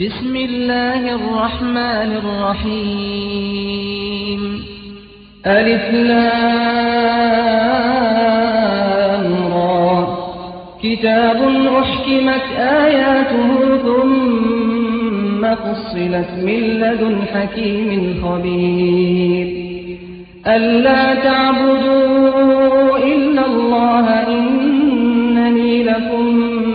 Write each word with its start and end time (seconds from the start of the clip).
بسم 0.00 0.36
الله 0.36 1.14
الرحمن 1.14 2.10
الرحيم. 2.62 3.62
ألف 5.46 5.94
لام 5.94 6.36
را 9.52 10.06
كتاب 10.82 11.40
أحكمت 11.80 12.46
آياته 12.58 13.48
ثم 13.86 15.42
فصلت 15.54 16.30
من 16.42 16.60
لدن 16.80 17.16
حكيم 17.34 18.14
خبير. 18.24 19.46
ألا 20.46 21.14
تعبدوا 21.14 22.98
إلا 22.98 23.46
الله 23.46 24.06
إنني 24.28 25.82
لكم 25.82 26.24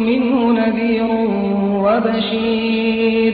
منه 0.10 0.54
نذير. 0.54 1.21
وبشير. 1.92 3.34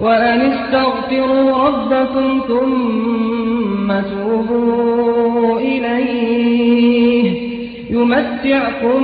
وأن 0.00 0.40
استغفروا 0.40 1.68
ربكم 1.68 2.40
ثم 2.48 3.92
توبوا 4.00 5.60
إليه. 5.60 7.48
يمتعكم 7.90 9.02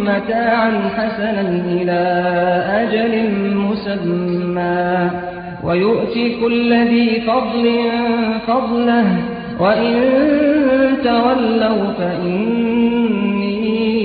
متاعا 0.00 0.90
حسنا 0.96 1.40
إلى 1.66 2.02
أجل 2.70 3.30
مسمى. 3.56 5.10
ويؤتي 5.64 6.36
كل 6.40 6.74
ذي 6.74 7.20
فضل 7.20 7.80
فضله. 8.46 9.18
وإن 9.60 9.94
تولوا 11.04 11.92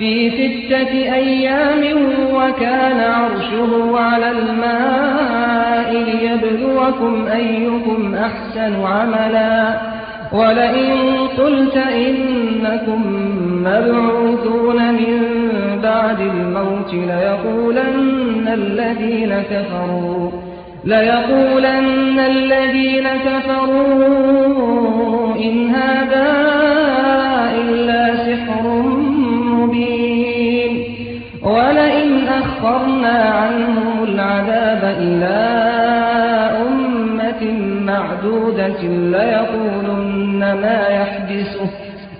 في 0.00 0.30
ستة 0.30 0.92
أيام 1.14 1.82
وكان 2.34 3.00
عرشه 3.00 3.98
على 3.98 4.30
الماء 4.30 5.92
ليبلوكم 5.92 7.26
أيكم 7.26 8.14
أحسن 8.14 8.84
عملا. 8.84 9.80
ولئن 10.32 10.92
قلت 11.38 11.76
إنكم 11.76 13.02
مبعوثون 13.64 14.92
من 14.92 15.18
بعد 15.82 16.20
الموت 16.20 16.94
ليقولن 16.94 18.48
الذين 18.48 19.42
كفروا 19.50 20.30
ليقولن 20.84 22.18
الذين 22.18 23.08
كفروا 23.26 24.30
إن 25.36 25.74
هذا 25.74 26.26
إلا 27.60 28.19
ولئن 32.62 32.70
أخرنا 32.70 33.18
عنهم 33.18 34.04
العذاب 34.04 34.96
إلى 35.00 35.38
أمة 36.68 37.42
معدودة 37.86 38.82
ليقولن 38.82 40.38
ما 40.38 40.80
يحدثه 40.88 41.70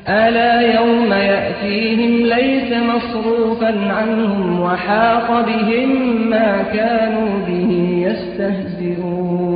ألا 0.08 0.60
يوم 0.60 1.12
يأتيهم 1.12 2.26
ليس 2.26 2.72
مصروفا 2.72 3.74
عنهم 3.92 4.60
وحاق 4.60 5.46
بهم 5.46 5.90
ما 6.30 6.62
كانوا 6.72 7.46
به 7.46 7.70
يستهزئون 8.08 9.50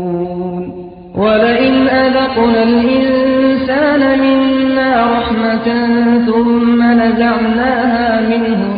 ولئن 1.14 1.88
أذقنا 1.88 2.62
الإنسان 2.62 4.18
منا 4.18 5.06
رحمة 5.18 5.86
ثم 6.26 6.82
نزعناها 6.82 8.20
منه 8.20 8.74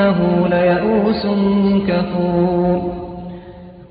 إنه 0.00 0.48
ليئوس 0.50 1.26
كفور. 1.88 2.80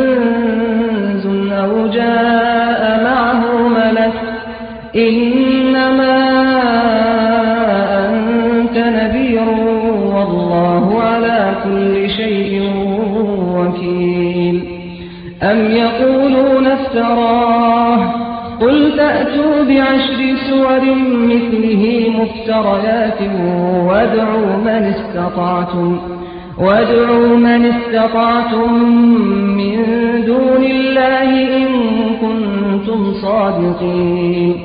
سور 20.81 20.95
مثله 21.33 21.83
مفتريات 22.19 23.21
وادعوا 23.87 24.57
من 24.65 24.93
استطعتم 24.93 25.99
وادعوا 26.57 27.37
من 27.37 27.65
استطعتم 27.65 28.73
من 29.57 29.75
دون 30.25 30.63
الله 30.63 31.29
إن 31.57 31.67
كنتم 32.21 33.13
صادقين. 33.13 34.55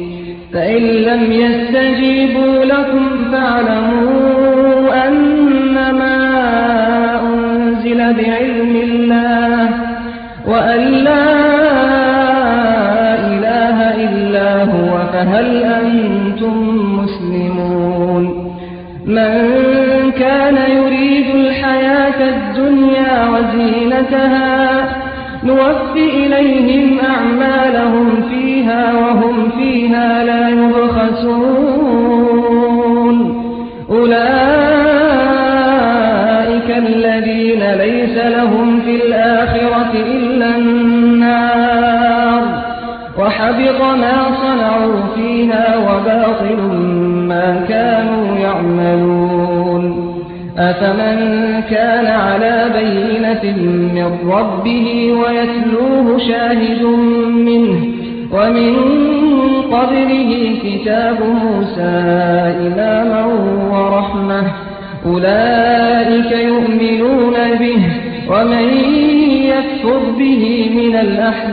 فإن 0.52 0.82
لم 0.82 1.32
يستجيبوا 1.32 2.64
لكم 2.64 3.08
فاعلموا 3.32 5.08
أنما 5.08 6.16
أنزل 7.20 7.98
بعلم 7.98 8.76
الله 8.76 9.68
وأن 10.48 11.05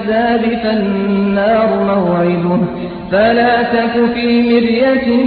الأحزاب 0.03 0.59
فالنار 0.63 1.69
موعده. 1.95 2.59
فلا 3.11 3.63
تك 3.63 4.13
في 4.13 4.41
مرية 4.41 5.23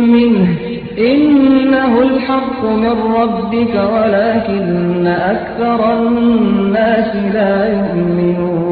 منه. 0.00 0.46
إنه 0.98 2.02
الحق 2.02 2.64
من 2.64 2.96
ربك 3.16 3.74
ولكن 3.94 5.06
أكثر 5.06 5.80
الناس 5.98 7.16
لا 7.34 7.68
يؤمنون. 7.68 8.62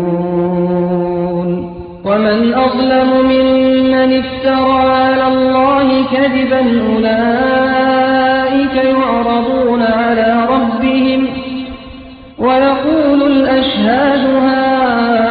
ومن 2.05 2.55
أظلم 2.55 3.11
ممن 3.25 4.23
افترى 4.23 4.81
على 4.81 5.29
الله 5.29 5.89
كذبا 6.13 6.63
أولئك 6.95 8.77
يعرضون 8.85 9.83
على 9.83 10.47
ربهم. 10.51 11.27
ويقول 12.39 13.23
الأشهاد 13.23 14.21
هؤلاء 14.21 15.30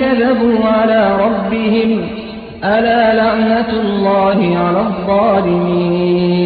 كذبوا 0.00 0.64
على 0.64 1.16
ربهم 1.24 2.00
ألا 2.64 3.14
لعنة 3.14 3.70
الله 3.80 4.58
على 4.58 4.80
الظالمين 4.80 6.40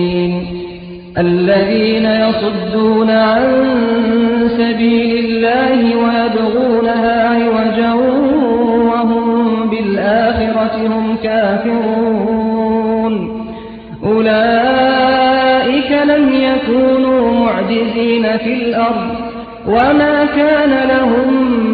الذين 1.18 2.06
يصدون 2.06 3.10
عن 3.10 3.42
سبيل 4.48 5.24
الله 5.24 5.96
ويبغونها 5.96 7.28
عوجا 7.28 7.92
وهم 8.92 9.70
بالآخرة 9.70 10.86
هم 10.86 11.16
كافرون 11.22 13.14
أولئك 14.04 15.90
لم 16.04 16.32
يكونوا 16.32 17.30
معجزين 17.46 18.38
في 18.38 18.52
الأرض 18.54 19.14
وما 19.66 20.24
كان 20.36 20.88
لهم 20.88 21.73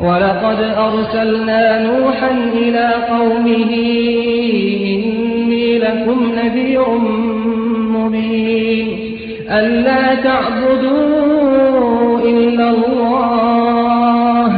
ولقد 0.00 0.60
أرسلنا 0.78 1.82
نوحا 1.82 2.30
إلى 2.54 2.90
قومه 3.10 3.72
إني 4.84 5.78
لكم 5.78 6.32
نذير 6.36 6.88
مبين. 7.94 8.88
ألا 9.50 10.14
تعبدوا 10.14 11.00
إلا 12.20 12.70
الله. 12.70 14.50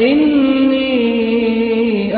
إني 0.00 1.04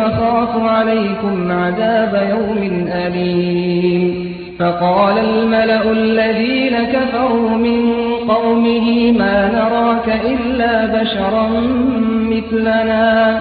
أخاف 0.06 0.62
عليكم 0.62 1.52
عذاب 1.52 2.28
يوم 2.30 2.86
أليم. 2.92 4.36
فقال 4.58 5.18
الملأ 5.18 5.92
الذين 5.92 6.76
كفروا 6.84 7.50
من 7.50 8.15
قومه 8.28 9.12
ما 9.12 9.50
نراك 9.52 10.20
إلا 10.24 10.86
بشرا 10.86 11.48
مثلنا 12.30 13.40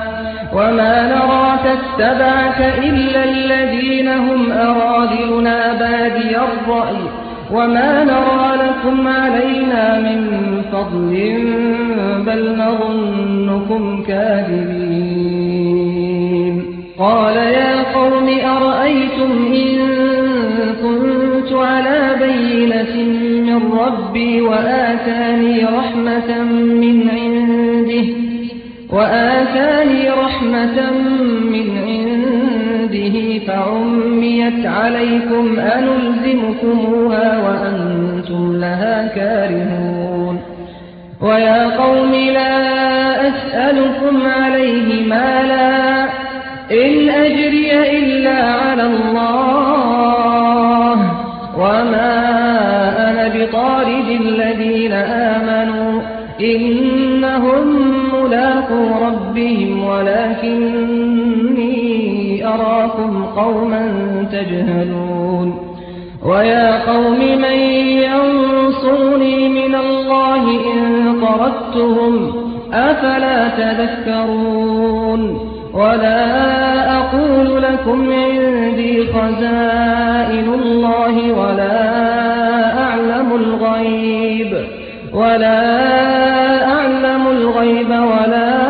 وما 0.53 1.07
نراك 1.07 1.65
اتبعك 1.77 2.59
إلا 2.83 3.23
الذين 3.23 4.07
هم 4.07 4.51
أراذلنا 4.51 5.73
بادي 5.73 6.37
الرأي 6.37 6.97
وما 7.51 8.03
نرى 8.03 8.55
لكم 8.63 9.07
علينا 9.07 9.99
من 9.99 10.19
فضل 10.71 11.13
بل 12.25 12.57
نظنكم 12.57 14.03
كاذبين. 14.07 15.15
قال 16.99 17.35
يا 17.35 17.93
قوم 17.93 18.27
أرأيتم 18.45 19.31
إن 19.53 19.79
كنت 21.45 21.53
على 21.53 22.15
بينة 22.19 22.95
من 23.45 23.74
ربي 23.74 24.42
وآتاني 24.42 25.66
رحمة 25.66 26.44
من 26.54 27.09
عنده 27.09 28.07
وآتاني 28.90 30.09
رحمة 30.09 30.92
من 31.54 31.68
عنده 31.87 33.40
فعميت 33.47 34.66
عليكم 34.66 35.59
أنلزمكموها 35.59 37.28
وأنتم 37.45 38.57
لها 38.59 39.07
كارهون. 39.16 40.40
ويا 41.21 41.78
قوم 41.78 42.11
لا 42.11 43.28
أسألكم 43.28 44.28
عليه 44.28 45.07
مالا 45.07 46.04
إن 46.71 47.09
أجري 47.09 47.97
إلا 47.97 48.37
على 48.44 48.83
الله 48.83 49.44
الذين 54.22 54.92
آمنوا 54.94 56.02
إنهم 56.42 57.68
ملاقوا 58.14 58.90
ربهم 59.07 59.84
ولكني 59.84 61.76
أراكم 62.48 63.24
قوما 63.24 63.88
تجهلون 64.31 65.76
ويا 66.26 66.92
قوم 66.94 67.19
من 67.19 67.60
ينصرني 68.06 69.50
من 69.50 69.76
الله 69.76 70.44
إن 70.74 71.14
طردتهم 71.22 72.34
أفلا 72.74 73.48
تذكرون 73.48 75.40
ولا 75.74 76.98
أقول 76.98 77.64
لكم 77.64 78.12
عندي 78.14 79.07
خزائن 79.07 80.54
الله 80.54 81.34
ولا 81.34 82.24
أعلم 83.35 83.44
الغيب. 83.44 84.65
ولا 85.13 85.83
أعلم 86.68 87.27
الغيب 87.27 87.89
ولا 87.89 88.69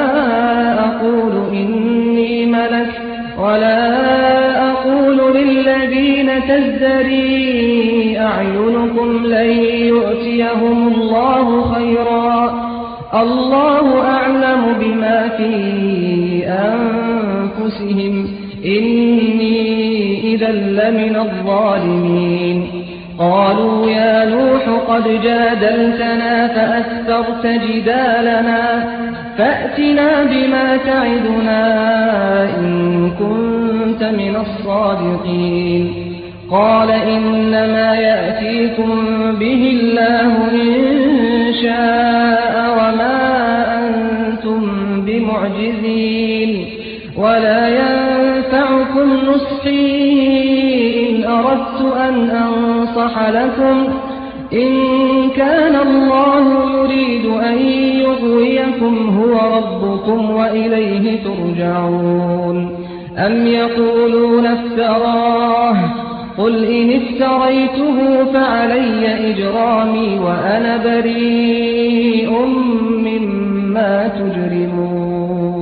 أقول 0.80 1.32
إني 1.52 2.46
ملك. 2.46 3.02
ولا 3.40 4.72
أقول 4.72 5.36
للذين 5.36 6.30
تزدري 6.48 8.20
أعينكم 8.20 9.26
لن 9.26 9.50
يؤتيهم 9.86 10.88
الله 10.88 11.74
خيرا. 11.74 12.54
الله 13.22 14.02
أعلم 14.02 14.76
بما 14.80 15.30
في 15.38 15.54
أنفسهم. 16.48 18.28
إني 18.66 20.34
إذا 20.34 20.52
لمن 20.52 21.16
الظالمين. 21.16 22.68
قالوا 23.20 23.90
يا 23.90 24.26
نوح 24.26 24.45
قد 24.88 25.22
جادلتنا 25.24 26.48
فأكثرت 26.48 27.48
جدالنا. 27.48 28.86
فأتنا 29.38 30.24
بما 30.24 30.78
تعدنا 30.78 31.64
إن 32.60 33.12
كنت 33.20 34.04
من 34.04 34.36
الصادقين. 34.36 35.94
قال 36.52 36.92
إنما 36.92 37.96
يأتيكم 37.96 39.06
به 39.40 39.80
الله 39.82 40.52
إن 40.52 40.84
شاء 41.64 42.78
وما 42.80 43.18
أنتم 43.78 44.62
بمعجزين. 45.02 46.66
ولا 47.18 47.68
ينفعكم 47.68 49.14
نصحي 49.28 50.06
إن 51.10 51.24
أردت 51.24 51.98
أن 51.98 52.30
أنصح 52.30 53.30
لكم. 53.30 54.05
إن 54.56 54.70
كان 55.30 55.76
الله 55.76 56.46
يريد 56.74 57.26
أن 57.26 57.58
يغويكم 58.00 59.20
هو 59.20 59.58
ربكم 59.58 60.32
وإليه 60.32 61.20
ترجعون. 61.24 62.86
أم 63.18 63.48
يقولون 63.48 64.46
افتراه؟ 64.46 65.78
قل 66.38 66.66
إن 66.66 66.92
افتريته 66.92 68.24
فعلي 68.34 69.30
إجرامي 69.30 70.20
وأنا 70.20 70.84
بريء 70.86 72.32
مما 73.06 74.08
تجرمون. 74.08 75.56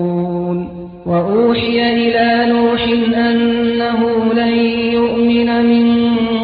وأوحي 1.05 1.93
إلى 1.93 2.53
نوح 2.53 2.83
أنه 3.17 4.33
لن 4.33 4.53
يؤمن 4.93 5.65
من 5.65 6.12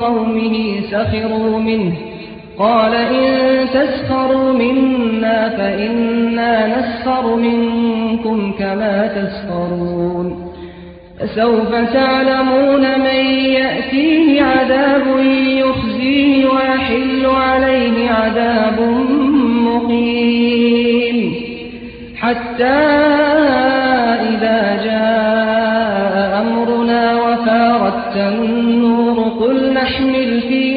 قومه 0.00 0.80
سخروا 0.90 1.58
منه 1.58 1.92
قال 2.58 2.94
إن 2.94 3.66
تسخروا 3.68 4.52
منا 4.52 5.48
فإنا 5.48 6.78
نسخر 6.78 7.36
منكم 7.36 8.52
كما 8.58 9.06
تسخرون 9.06 10.48
فسوف 11.20 11.74
تعلمون 11.74 13.00
من 13.00 13.24
يأتيه 13.44 14.42
عذاب 14.42 15.06
يخزيه 15.46 16.46
ويحل 16.46 17.26
عليه 17.26 18.10
عذاب 18.10 18.80
مقيم 19.64 21.34
حتى 22.16 22.78
إذا 24.28 24.80
جاء 24.84 26.42
أمرنا 26.42 27.14
وفارت 27.14 28.16
نحمل 28.16 28.57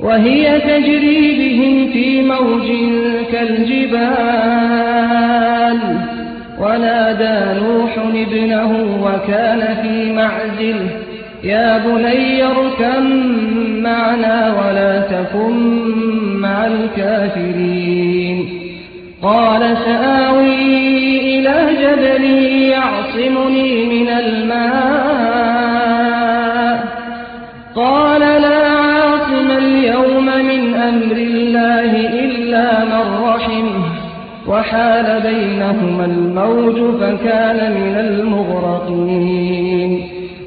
وهي 0.00 0.60
تجري 0.60 1.34
بهم 1.38 1.92
في 1.92 2.22
موج 2.22 2.68
كالجبال 4.92 5.78
ونادى 6.60 7.60
نوح 7.60 7.98
ابنه 8.14 8.70
وكان 9.04 9.60
في 9.82 10.12
معزل 10.12 10.86
يا 11.44 11.78
بني 11.78 12.44
اركم 12.44 13.04
معنا 13.82 14.54
ولا 14.58 15.00
تكن 15.00 15.56
مع 16.40 16.66
الكافرين 16.66 18.48
قال 19.22 19.76
سآوي 19.84 21.18
إلى 21.38 21.66
جبل 21.82 22.24
يعصمني 22.70 23.84
من 23.84 24.08
الماء 24.08 25.81
الله 31.52 31.92
إلا 32.24 32.84
من 32.84 33.04
رحمه 33.24 33.84
وحال 34.48 35.20
بينهما 35.20 36.04
الموج 36.04 36.78
فكان 37.00 37.72
من 37.72 37.94
المغرقين. 38.06 39.90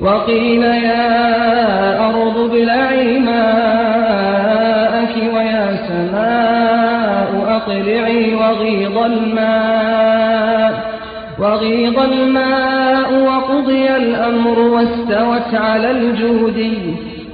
وقيل 0.01 0.63
يا 0.63 2.09
أرض 2.09 2.37
ابلعي 2.39 3.19
ماءك 3.19 5.15
ويا 5.35 5.77
سماء 5.87 7.29
أقلعي 7.47 8.35
وغيض 8.35 8.97
الماء. 8.97 10.73
وغيض 11.39 11.99
الماء 11.99 13.13
وقضي 13.13 13.95
الأمر 13.95 14.59
واستوت 14.59 15.51
على 15.53 15.91
الجودي 15.91 17.14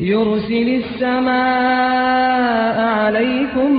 يرسل 0.00 0.82
السماء 0.82 2.80
عليكم 2.80 3.70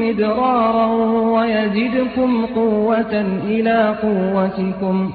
مدرارا 0.00 0.86
ويزدكم 1.34 2.46
قوة 2.46 3.14
إلى 3.48 3.94
قوتكم 4.02 5.10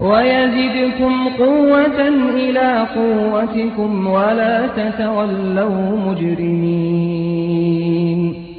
ويزدكم 0.00 1.28
قوة 1.38 2.08
إلى 2.34 2.86
قوتكم 2.96 4.06
ولا 4.06 4.66
تتولوا 4.66 5.98
مجرمين. 6.06 7.42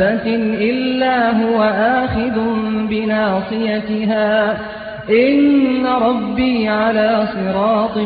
دابة 0.00 0.34
إلا 0.70 1.30
هو 1.42 1.62
آخذ 1.62 2.40
بناصيتها 2.90 4.58
إن 5.10 5.86
ربي 5.86 6.68
على 6.68 7.28
صراط 7.34 7.98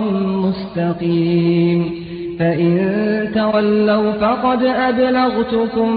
مستقيم 0.44 2.04
فإن 2.38 3.30
تولوا 3.34 4.12
فقد 4.12 4.62
أبلغتكم 4.62 5.96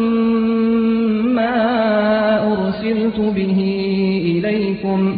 ما 1.36 1.58
أرسلت 2.54 3.20
به 3.20 3.60
إليكم 4.26 5.18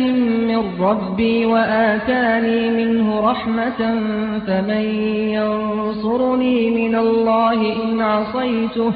من 0.00 0.80
ربي 0.80 1.46
وآتاني 1.46 2.70
منه 2.70 3.20
رحمة 3.20 4.00
فمن 4.46 4.84
ينصرني 5.30 6.70
من 6.70 6.96
الله 6.96 7.84
إن 7.84 8.00
عصيته 8.00 8.92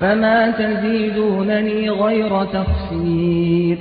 فما 0.00 0.50
تزيدونني 0.50 1.90
غير 1.90 2.44
تخسير 2.44 3.78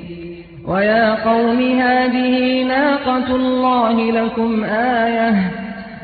ويا 0.68 1.30
قوم 1.30 1.62
هذه 1.62 2.64
ناقة 2.64 3.36
الله 3.36 4.12
لكم 4.12 4.64
آية 4.64 5.67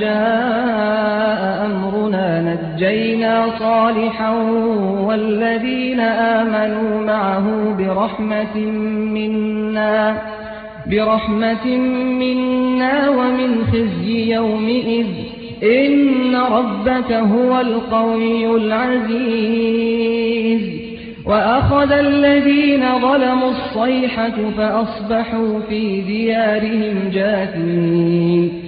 جاء 0.00 1.66
أمرنا 1.66 2.28
نجينا 2.48 3.46
صالحا 3.58 4.30
والذين 5.06 6.00
آمنوا 6.00 7.04
معه 7.04 7.74
برحمة 7.78 8.56
منا 9.14 10.22
برحمة 10.90 11.66
منا 12.20 13.08
ومن 13.08 13.64
خزي 13.72 14.34
يومئذ 14.34 15.06
إن 15.62 16.36
ربك 16.36 17.12
هو 17.12 17.60
القوي 17.60 18.56
العزيز 18.56 20.08
وأخذ 21.26 21.92
الذين 21.92 22.98
ظلموا 23.00 23.50
الصيحة 23.50 24.50
فأصبحوا 24.56 25.60
في 25.68 26.00
ديارهم 26.00 27.10
جاثمين 27.12 28.67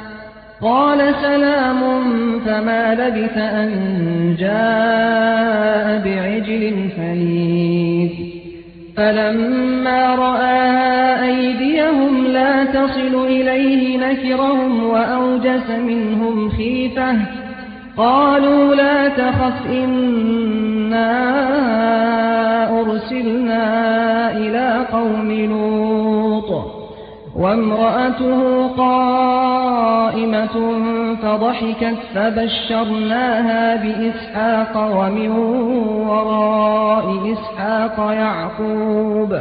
قال 0.61 1.15
سلام 1.21 1.79
فما 2.45 2.95
لبث 2.95 3.37
أن 3.37 3.69
جاء 4.39 6.01
بعجل 6.05 6.89
فنيد 6.97 8.11
فلما 8.97 10.15
رأى 10.15 10.61
أيديهم 11.29 12.27
لا 12.27 12.63
تصل 12.63 13.25
إليه 13.25 13.97
نكرهم 13.97 14.83
وأوجس 14.83 15.69
منهم 15.87 16.49
خيفة. 16.49 17.15
قالوا 17.97 18.75
لا 18.75 19.07
تخف 19.07 19.67
إنا 19.69 21.11
أرسلنا 22.81 23.65
إلى 24.31 24.85
قوم 24.91 25.31
لوط. 25.31 25.90
وامرأته 27.35 28.67
قائمة 28.67 30.55
فضحكت 31.23 31.97
فبشرناها 32.15 33.75
بإسحاق 33.75 34.89
ومن 34.97 35.31
وراء 36.07 37.33
إسحاق 37.33 38.11
يعقوب. 38.11 39.37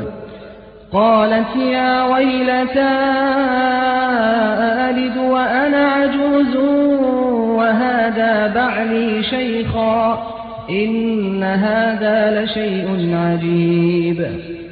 قالت 0.93 1.57
يا 1.57 2.05
ويلتى 2.05 2.91
ألد 4.91 5.17
وأنا 5.17 5.89
عجوز؟ 5.89 6.57
وهذا 7.57 8.53
بعلي 8.55 9.23
شيخا 9.23 10.23
إن 10.71 11.43
هذا 11.43 12.45
لشيء 12.45 13.17
عجيب. 13.17 14.60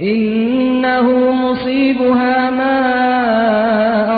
إنه 0.00 1.30
مصيبها 1.30 2.50
ما 2.50 2.74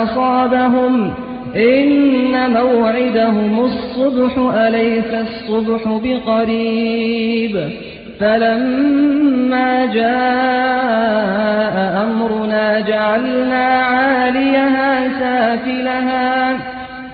أصابهم. 0.03 1.13
إن 1.55 2.51
موعدهم 2.53 3.59
الصبح 3.59 4.37
أليس 4.37 5.13
الصبح 5.13 5.99
بقريب؟ 6.03 7.69
فلما 8.19 9.85
جاء 9.85 10.87
أمرنا 12.03 12.79
جعلنا 12.79 13.65
عاليها 13.65 15.19
سافلها. 15.19 16.57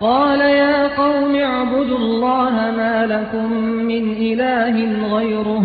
قال 0.00 0.40
يا 0.40 0.96
قوم 0.96 1.34
اعبدوا 1.34 1.98
الله 1.98 2.50
ما 2.50 3.06
لكم 3.06 3.52
من 3.62 4.12
إله 4.12 4.76
غيره 5.16 5.64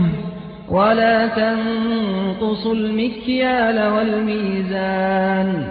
ولا 0.70 1.28
تنقصوا 1.28 2.74
المكيال 2.74 3.94
والميزان 3.94 5.64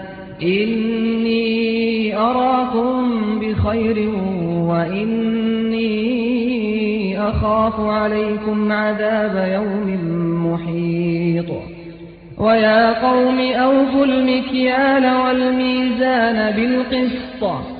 إني 0.42 2.16
أراكم 2.16 3.10
بخير 3.40 4.10
وإني 4.68 5.90
أخاف 7.28 7.80
عليكم 7.80 8.72
عذاب 8.72 9.48
يوم 9.52 9.88
محيط. 10.46 11.50
ويا 12.38 13.08
قوم 13.08 13.40
أوفوا 13.40 14.04
المكيال 14.04 15.16
والميزان 15.16 16.56
بالقسط. 16.56 17.79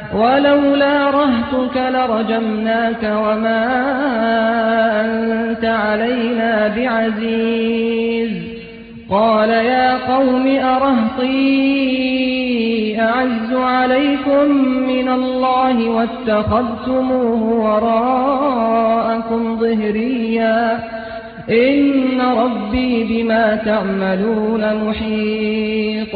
ولولا 0.15 1.09
رهتك 1.09 1.77
لرجمناك 1.77 3.03
وما 3.03 3.65
أنت 5.01 5.65
علينا 5.65 6.67
بعزيز. 6.67 8.31
قال 9.09 9.49
يا 9.49 10.15
قوم 10.15 10.47
أرهطي 10.47 11.31
أعز 12.99 13.53
عليكم 13.53 14.51
من 14.87 15.09
الله 15.09 15.89
واتخذتموه 15.89 17.43
وراءكم 17.43 19.41
ظهريا. 19.59 20.79
إن 21.49 22.21
ربي 22.21 23.03
بما 23.03 23.55
تعملون 23.55 24.83
محيط. 24.87 26.15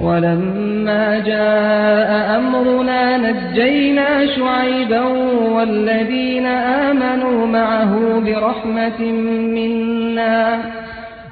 ولما 0.00 1.18
جاء 1.18 2.36
أمرنا 2.38 3.16
نجينا 3.16 4.26
شعيبا 4.36 5.00
والذين 5.52 6.46
آمنوا 6.46 7.46
معه 7.46 8.20
برحمة 8.20 9.02
منا 9.56 10.60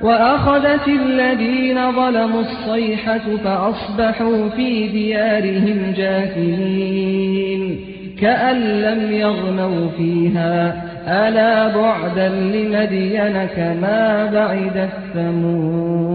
وأخذت 0.00 0.88
الذين 0.88 1.92
ظلموا 1.92 2.40
الصيحة 2.40 3.36
فأصبحوا 3.44 4.48
في 4.48 4.88
ديارهم 4.88 5.92
جاثمين 5.96 7.80
كأن 8.20 8.56
لم 8.56 9.12
يغنوا 9.12 9.88
فيها. 9.96 10.84
ألا 11.08 11.76
بعدا 11.76 12.28
لمدين 12.28 13.46
كما 13.56 14.30
بعد 14.32 14.76
الثمود. 15.16 16.14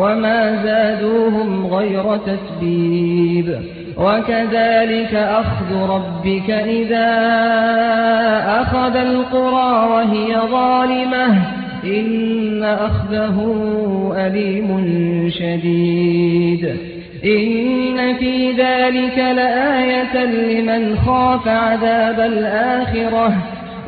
وما 0.00 0.62
زادوهم 0.64 1.66
غير 1.66 2.16
تتبيب 2.16 3.60
وكذلك 3.96 5.14
أخذ 5.14 5.90
ربك 5.90 6.50
إذا 6.50 7.10
أخذ 8.60 8.96
القرى 8.96 9.88
وهي 9.90 10.36
ظالمة. 10.50 11.42
إن 11.84 12.62
أخذه 12.62 13.38
أليم 14.16 14.84
شديد. 15.38 16.76
إن 17.24 18.14
في 18.14 18.52
ذلك 18.52 19.18
لآية 19.18 20.24
لمن 20.24 20.96
خاف 21.06 21.48
عذاب 21.48 22.20
الآخرة. 22.20 23.59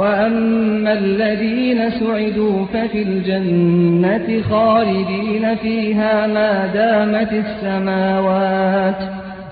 وأما 0.00 0.92
الذين 0.92 1.90
سعدوا 1.90 2.66
ففي 2.66 3.02
الجنة 3.02 4.42
خالدين 4.50 5.54
فيها 5.56 6.26
ما 6.26 6.66
دامت 6.66 7.32
السماوات 7.32 8.96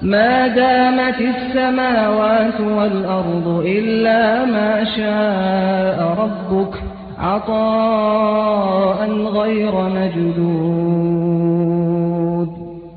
ما 0.03 0.49
دامت 0.49 1.21
السماوات 1.21 2.61
والأرض 2.61 3.65
إلا 3.67 4.45
ما 4.45 4.85
شاء 4.85 6.17
ربك 6.19 6.75
عطاء 7.19 9.11
غير 9.11 9.73
مجدود 9.89 11.39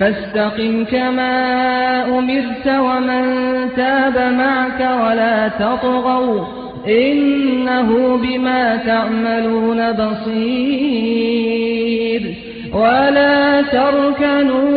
فاستقم 0.00 0.84
كما 0.84 1.34
أمرت 2.18 2.66
ومن 2.66 3.24
تاب 3.76 4.32
معك 4.32 4.80
ولا 4.80 5.48
تطغوا 5.48 6.44
إنه 6.88 8.16
بما 8.16 8.76
تعملون 8.76 9.92
بصير 9.92 11.40
ولا 12.74 13.62
تركنوا 13.62 14.70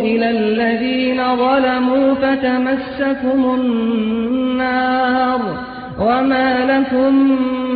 إلى 0.00 0.30
الذين 0.30 1.36
ظلموا 1.36 2.14
فتمسكم 2.14 3.54
النار 3.54 5.40
وما 6.00 6.64
لكم 6.64 7.36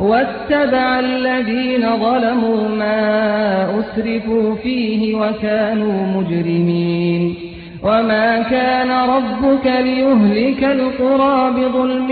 واتبع 0.00 0.98
الذين 0.98 1.96
ظلموا 1.96 2.68
ما 2.68 3.80
أسرفوا 3.80 4.54
فيه 4.54 5.16
وكانوا 5.16 6.06
مجرمين. 6.16 7.34
وما 7.82 8.42
كان 8.42 8.90
ربك 8.90 9.66
ليهلك 9.66 10.64
القرى 10.64 11.50
بظلم 11.50 12.10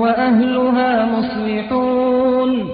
وأهلها 0.00 1.06
مصلحون. 1.18 2.68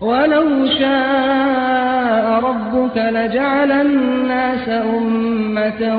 ولو 0.00 0.66
شاء 0.66 2.40
ربك 2.44 2.96
لجعل 2.96 3.72
الناس 3.72 4.68
أمة 4.68 5.98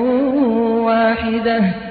واحدة 0.85 1.90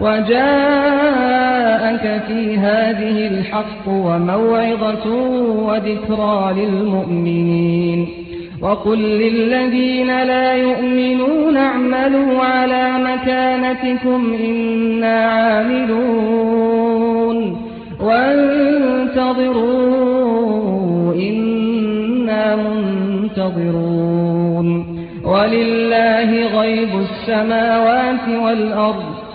وجاءك 0.00 0.44
في 2.26 2.58
هذه 2.58 3.26
الحق 3.26 3.88
وموعظة 3.88 5.14
وذكرى 5.66 6.54
للمؤمنين. 6.56 8.08
وقل 8.62 8.98
للذين 8.98 10.22
لا 10.22 10.54
يؤمنون 10.54 11.56
اعملوا 11.56 12.40
على 12.40 12.92
مكانتكم 12.98 14.36
إنا 14.44 15.24
عاملون. 15.24 16.76
وانتظروا 18.00 19.54
إنا 21.14 22.56
منتظرون. 22.56 24.04
ولله 25.24 26.60
غيب 26.60 26.88
السماوات 26.98 28.28
والأرض. 28.44 29.13